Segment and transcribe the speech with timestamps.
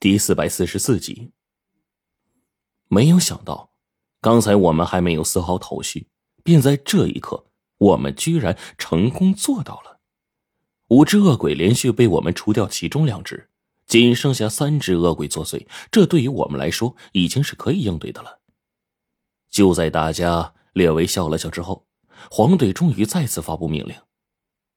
[0.00, 1.30] 第四百四十四集。
[2.88, 3.70] 没有想到，
[4.22, 6.08] 刚才我们还没有丝毫头绪，
[6.42, 7.44] 便在这一刻，
[7.76, 10.00] 我们居然成功做到了。
[10.88, 13.50] 五只恶鬼连续被我们除掉其中两只，
[13.86, 15.66] 仅剩下三只恶鬼作祟。
[15.90, 18.40] 这对于我们来说，已经是可以应对的了。
[19.50, 21.86] 就在大家略微笑了笑之后，
[22.30, 23.94] 黄队终于再次发布命令，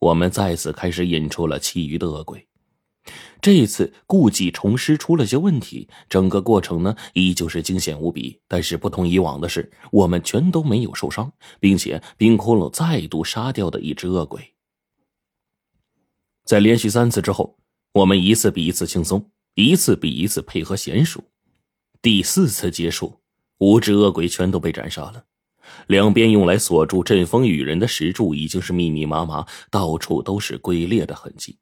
[0.00, 2.48] 我们再次开始引出了其余的恶鬼。
[3.40, 8.40] 这次故技重施出了些问题，整个过程呢依旧是惊险无比。
[8.46, 14.54] 但是不同以往的是，我们全都没有受伤，并且冰窟窿再度杀掉的一只恶鬼。
[16.44, 17.58] 在连续三次之后，
[17.92, 21.24] 我们一次比一次轻松，一次比一次配合娴熟。
[22.00, 23.20] 第四次结束，
[23.58, 25.24] 五只恶鬼全都被斩杀了，
[25.88, 31.58] 两边用来锁住阵风雨人的石柱已经是密密麻麻，到处都是龟裂的痕迹。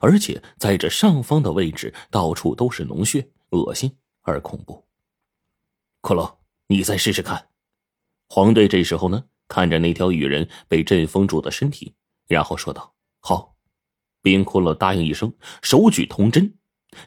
[0.00, 4.84] 而且在这上方的位置，到处都是脓血，恶心而恐怖。
[6.02, 6.36] 骷髅，
[6.68, 7.48] 你再试试看。
[8.28, 11.94] 黄队这时候呢，看着那条羽人被阵封住的身体，
[12.26, 13.56] 然后说道：“好。”
[14.22, 16.54] 冰骷髅答应一声，手举铜针。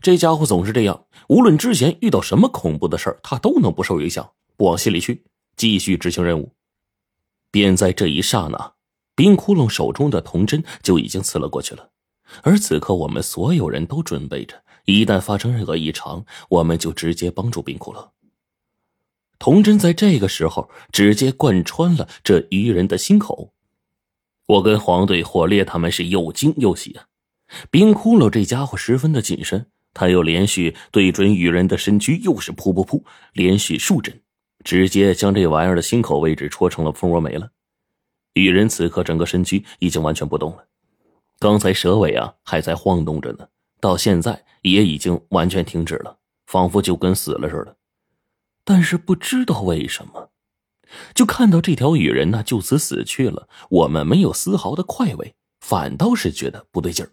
[0.00, 5.22] 这家伙总是这样，无论之前遇到什么恐怖的事儿，他都能不受影响，不往心里去，
[5.54, 6.54] 继续执行任务。
[7.50, 8.74] 便在这一刹那，
[9.14, 11.90] 冰窟窿手中的铜针就已经刺了过去了。
[12.42, 18.08] 而此刻，我们所有人都准备着，一旦发生任何异常，我们就直接帮助冰窟窿。
[19.38, 23.52] 童真在这个时候直接贯穿了这鱼人的心口。
[24.46, 27.06] 我跟黄队、火烈他们是又惊又喜啊！
[27.70, 34.20] 冰窟窿这家伙十分的谨慎，他又连续对准鱼人的身躯，又是噗噗噗，连续数针，
[34.64, 37.50] 直接将这玩意儿的心口位置戳成了蜂窝煤了。
[38.34, 40.64] 雨人此刻整个身躯已经完全不动了。
[41.42, 43.48] 刚才蛇尾啊还在晃动着呢，
[43.80, 47.74] 到现在也已经完全停止了，仿佛就跟死了似的。
[48.64, 50.30] 但是不知道为什么，
[51.12, 57.10] 就看到这条雨人呢就此死去了，我们没有丝毫的快慰，反倒是觉得不对劲儿。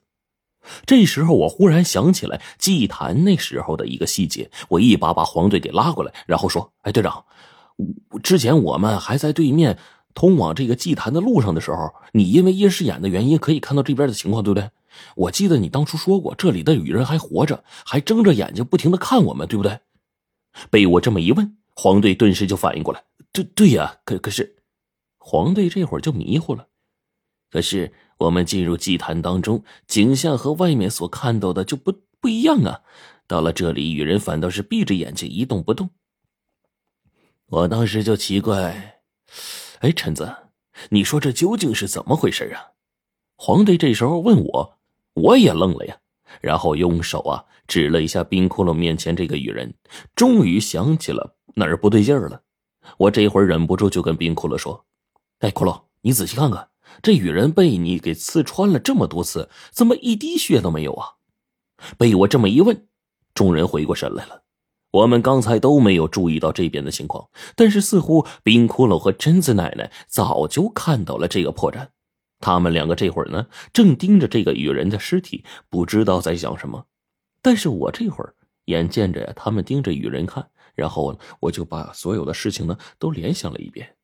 [0.85, 7.25] 这时候我忽然想起来祭坛那时候的一个细节，我一把把黄队给拉过来，然后说：“哎，队长，
[8.21, 9.79] 之前我们还在对面。”
[10.19, 14.69] 通往这个祭坛的路上的时候，你因为夜视眼的原因可以看到这边的情况，对不对？
[15.15, 19.79] 我记得你当初说过，这里的雨人还活着，还睁着眼睛不停的看我们，对不对？
[20.69, 24.57] 被我这么一问，黄队顿时就反应过来，对对呀，可可是，
[25.19, 26.67] 黄队这会儿就迷糊了。
[27.49, 32.81] 可是我们进入祭坛当中，景象和外面所看到的就不不一样啊。
[33.25, 35.91] 到了这里，雨人反倒是闭着眼睛一动不动。
[37.45, 38.99] 我当时就奇怪。
[39.79, 40.35] 哎，陈子，
[40.89, 42.75] 你说这究竟是怎么回事啊？
[43.37, 44.77] 黄队这时候问我，
[45.13, 45.97] 我也愣了呀，
[46.41, 49.73] 然后用手啊指了一下冰窟窿面前这个羽人，
[50.15, 52.41] 终于想起了哪儿不对劲儿了。
[52.97, 54.85] 我这会儿忍不住就跟冰窟窿说
[55.39, 56.67] ：“哎，窟窿，你仔细看看，
[57.01, 61.07] 这羽人被你给刺穿了这么多次，怎么一滴血都没有啊？”
[61.97, 62.85] 被我这么一问，
[63.33, 64.43] 众人回过神来了。
[64.91, 71.87] 我们刚才都没有注意到这边的情况，但是似乎冰骷髅和贞子奶奶早就看到了这个破绽。
[72.39, 76.85] 他们两个这会儿呢，正盯着这个女人的尸体，不知道在想什么。
[77.41, 78.33] 但是我这会儿
[78.65, 83.95] 眼见着，他们盯着女人看，然后我就把所有的事情呢都联想了一遍。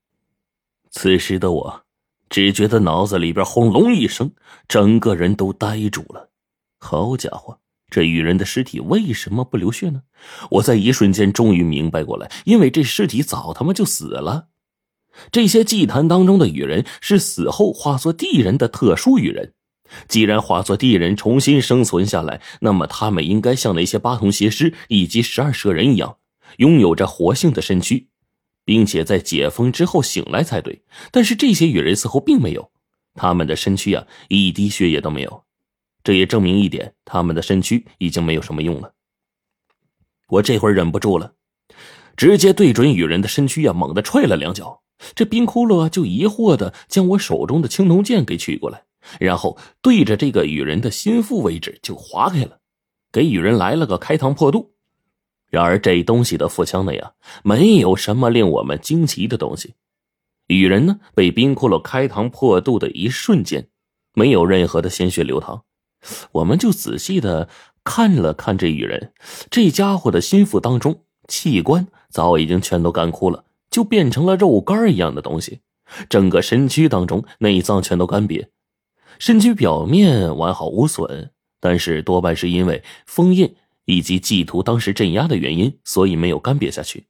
[0.92, 1.84] 此时的我，
[2.30, 4.32] 只觉得脑子里边轰隆一声，
[4.68, 6.30] 整个人都呆住了。
[6.78, 7.60] 好家伙！
[7.96, 10.02] 这羽人的尸体为什么不流血呢？
[10.52, 14.50] 我在一瞬间终于明白过来，因为这尸体早他妈就死了。
[15.32, 19.54] 这些祭坛当中的羽人是死后化作地人的特殊羽人，
[20.10, 26.18] 既然化作地人重新生存下来，那么他们应该像那些八通邪师以及十二蛇人一样，
[26.58, 28.10] 拥有着活性的身躯，
[28.66, 30.84] 并且在解封之后醒来才对。
[31.14, 32.72] 但是这些羽人似乎并没有，
[33.14, 35.45] 他们的身躯啊，一滴血液都没有。
[36.06, 38.94] 这也证明一点，他们的身躯已经没有什么用了。
[40.28, 41.34] 我这会儿忍不住了，
[42.16, 44.84] 直接对准羽人的身躯呀，猛地踹了两脚。
[45.16, 48.84] 这冰窟窿啊，就疑惑的将我手中的青铜剑给取过来，
[49.20, 52.60] 然后对着这个羽人的心腹位置就划开了，
[53.12, 54.76] 给羽人来了个开膛破肚。
[55.50, 57.14] 然而这东西的腹腔内啊，
[57.44, 59.74] 没有什么令我们惊奇的东西。
[60.46, 63.68] 羽人呢，被冰窟窿开膛破肚的一瞬间，
[64.14, 65.64] 没有任何的鲜血流淌。
[66.34, 67.50] 我们就仔细的
[67.84, 69.14] 看了看这羽人，
[69.50, 75.62] 这家伙的心腹当中器官早已经全都干枯了，就变成了肉干一样的东西。
[76.10, 78.48] 整个身躯当中内脏全都干瘪，
[79.20, 81.30] 身躯表面完好无损，
[81.60, 83.56] 但是多半是因为封印
[83.86, 87.06] 以及祭图当时镇压的原因，所以没有干瘪下去。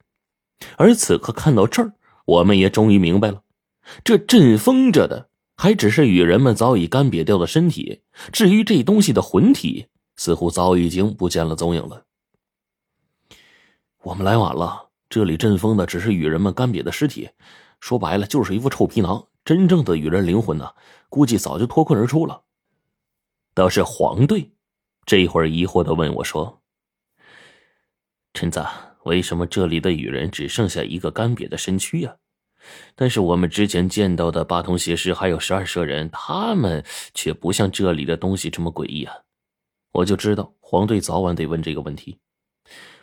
[0.76, 1.92] 而此刻看到这儿，
[2.26, 3.42] 我们也终于明白了，
[4.04, 9.86] 这阵风着的还只是与人们早已干瘪掉的身体，至于这东西的魂体，
[10.16, 12.04] 似乎早已经不见了踪影了。
[14.02, 17.30] 我们来晚了，这里阵风的只是与人们干瘪的尸体，
[17.80, 19.26] 说白了就是一副臭皮囊。
[19.44, 20.72] 真正的与人灵魂呢，
[21.08, 22.42] 估计早就脱困而出了。
[23.54, 24.50] 倒是黄队，
[25.04, 26.60] 这会儿疑惑的问我说
[28.34, 28.66] ：“陈子，
[29.04, 32.16] 为什么这里的雨人只剩下一个干瘪的身躯呀？
[32.94, 36.84] 但是我们之前见到的八通邪师还有十二蛇人，他们
[37.14, 39.14] 却不像这里的东西这么诡异啊！”
[39.92, 42.18] 我就知道黄队早晚得问这个问题，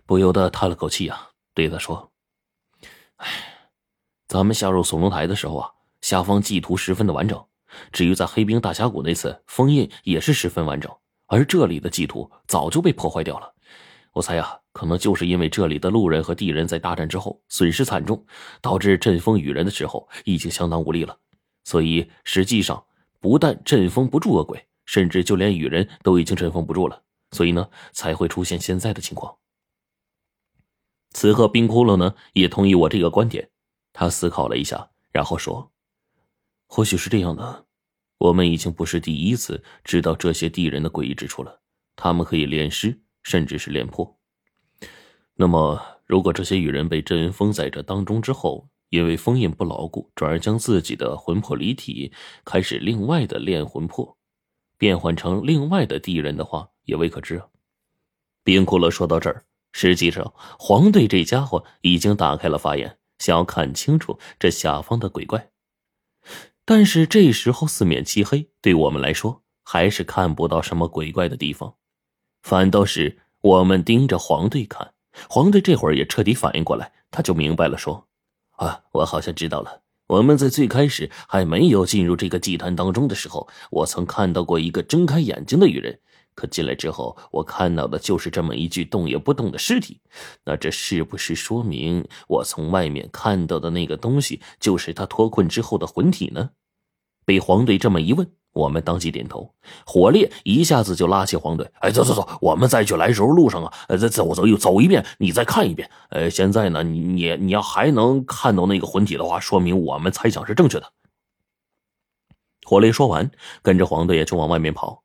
[0.05, 2.11] 不由得叹了口气啊，对他说
[3.17, 3.27] ：“哎，
[4.27, 5.69] 咱们下入锁龙台的时候啊。”
[6.03, 7.41] 下方祭图十分的完整，
[7.93, 10.91] 至于在黑冰大峡谷那次封印也是十分完整，
[11.27, 13.53] 而这里的祭图早就被破坏掉了。
[14.11, 18.25] 我猜呀，可能就是因为这里的路人和地人在大战之后损失惨重，
[18.59, 21.17] 导致阵风雨人的时候已经相当无力了，
[21.63, 22.83] 所以实际上
[23.19, 29.37] 不但阵风不住恶鬼，甚至就连雨人都已经阵风不住了，所以呢才会出现现在的情况。
[31.11, 33.49] 此刻冰窟窿呢也同意我这个观点，
[33.93, 35.71] 他思考了一下，然后说。
[36.65, 37.65] 或许是这样的，
[38.17, 41.61] 我们已经不是第一次知道这些地人的诡异之处了。
[41.95, 44.17] 他们可以炼尸，甚至是炼魄。
[45.35, 52.13] 那么，如果这些羽人被阵封在这当中之后，因为封印不牢固，转而将自己的魂魄离体，
[52.45, 54.15] 开始另外的炼魂魄，
[54.77, 57.47] 变换成另外的地人的话，也未可知啊。
[58.43, 65.49] 冰骷髅说到这儿，实际上黄队这家伙已经打开了法眼，想要看清楚这下方的鬼怪。
[66.63, 71.75] 但是这时候四面漆黑，对我们来说还是看不到什么鬼怪的地方，
[72.43, 74.92] 反倒是我们盯着黄队看。
[75.29, 78.07] 黄队这会儿也彻底反应过来，他就明白了，说
[78.57, 79.81] ：“啊，我好像知道了。
[80.07, 85.99] 我们在最开始还没有进入这个祭坛当中的时候，我曾看到过一个睁开眼睛的女人。”
[86.35, 90.01] 可进来之后，我看到的就是这么一具动也不动的尸体。
[90.43, 96.49] 那这是不是说明我从外面看到的那个东西就是他脱困之后的魂体呢？
[97.23, 99.53] 被黄队这么一问，我们当即点头。
[99.85, 105.89] 火烈一下子就拉起黄队：“哎，走走走，我们再去来时候路上啊，再走走又走一遍，你再看一遍。
[106.09, 110.93] 呃，现在呢，你你你要还能看到那个魂体的话，说明我们猜想是正确的。”
[112.65, 113.29] 火烈说完，
[113.61, 115.03] 跟着黄队也就往外面跑。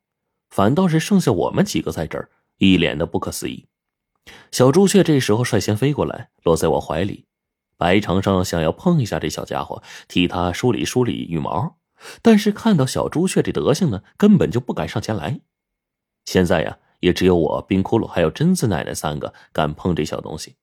[0.50, 3.66] 反倒是剩下我们几个在这儿，一脸的不可思议。
[4.52, 7.26] 小朱雀这时候率先飞过来，落在我怀里。
[7.76, 11.77] 白长生想要碰一下这小家伙，替他梳理梳理羽毛，
[12.22, 15.40] 但是看到小朱雀这德行呢，根本就不敢上前来。
[16.24, 20.56] 现在呀，也只有我、冰窟窿还有贞子奶奶三个敢碰这小东西。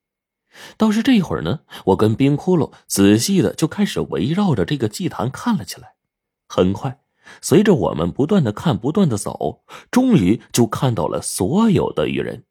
[0.77, 5.95] 倒是这会儿呢，我跟冰窟窿仔细的就开始围绕着这个祭坛看了起来。
[6.47, 6.99] 很快。
[7.41, 12.43] 随着我们不断的看，不断的走，终于就看到了所有的羽人。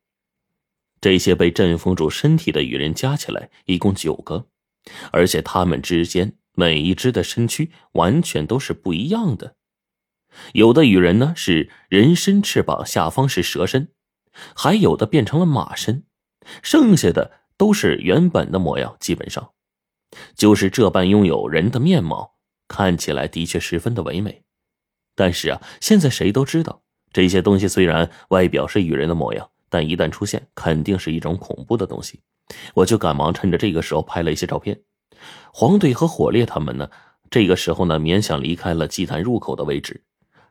[1.00, 4.46] 这些被镇封住身体的羽人加起来一共九个，
[5.12, 9.56] 而且他们之间每一只的身躯完全都是不一样的。
[10.52, 13.88] 有的羽人呢是人身翅膀下方是蛇身，
[14.56, 16.04] 还有的变成了马身，
[16.62, 19.52] 剩下的都是原本的模样，基本上
[20.34, 22.34] 就是这般拥有人的面貌，
[22.66, 24.42] 看起来的确十分的唯美。
[25.14, 26.82] 但是啊，现在谁都知道，
[27.12, 32.20] 这些东西虽然外表是羽人的模样，但一旦出现，肯定是一种恐怖的东西。
[32.74, 34.82] 我就赶忙趁着这个时候拍了一些照片。
[35.52, 36.88] 黄队和火烈他们呢，
[37.30, 40.02] 这个时候呢，勉强离开了祭坛入口的位置，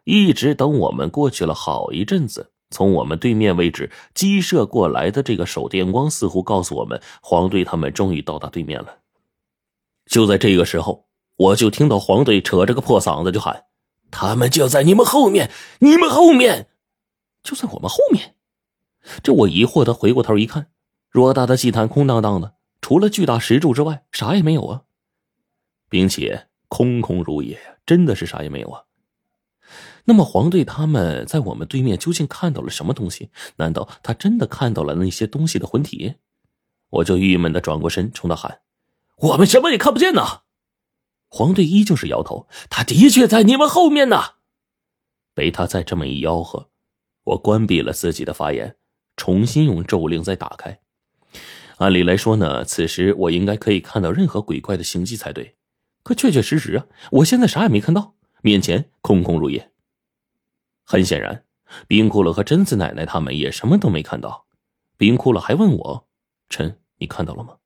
[0.03, 8.99] 一直等我们过去了好一阵子，从我们对面位置激射过来的这个手电光，似乎告诉我们，黄队他们终于到达对面了。
[10.05, 11.05] 就在这个时候，
[11.37, 13.65] 我就听到黄队扯着个破嗓子就喊。
[14.11, 16.67] 他们就在你们后面，你们后面，
[17.41, 18.35] 就在我们后面。
[19.23, 20.67] 这我疑惑的回过头一看，
[21.11, 24.81] 偌大的祭坛空荡荡的，除了巨大石柱之外，啥也没有啊，
[25.89, 28.83] 并且空空如也，真的是啥也没有啊。
[30.03, 33.29] 那么黄队他们在我们对面究竟看到了什么东西？
[33.55, 36.15] 难道他真的看到了那些东西的魂体？
[36.89, 38.59] 我就郁闷的转过身冲他喊
[39.15, 40.41] ：“我们什么也看不见呢。”
[41.31, 44.21] 黄队依旧是摇头，他的确在你们后面呢。
[45.33, 46.69] 被他再这么一吆喝，
[47.23, 48.75] 我关闭了自己的发言，
[49.15, 50.81] 重新用咒令再打开。
[51.77, 55.55] 按理来说呢，此时我应该可以看到任何鬼怪的行迹才对，
[56.03, 59.71] 可确确实实啊，我现在啥也没看到，面前空空如也。
[60.83, 61.45] 很显然，
[61.87, 64.45] 冰窟窿和贞子奶奶他们也什么都没看到。
[64.97, 66.07] 冰哭了，还问我
[66.49, 67.57] ：“陈，你看到了吗？”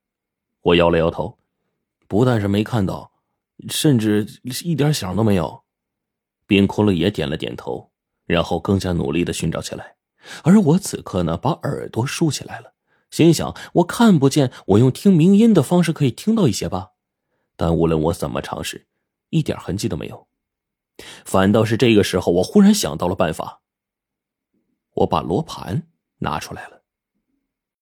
[0.62, 1.38] 我摇了摇头，
[2.08, 3.12] 不但是没看到，
[3.70, 4.26] 甚至
[4.64, 5.64] 一点响都没有。
[6.46, 7.92] 冰哭了也点了点头，
[8.26, 9.96] 然后更加努力的寻找起来。
[10.44, 12.74] 而我此刻呢，把耳朵竖起来了，
[13.10, 16.92] 心想：我看不见，我用听鸣音的方式可以听到一些吧。
[17.56, 18.88] 但无论我怎么尝试，
[19.30, 20.28] 一点痕迹都没有。
[21.26, 23.62] 反倒是这个时候，我忽然想到了办法。
[24.96, 25.88] 我把罗盘
[26.20, 26.77] 拿出来了。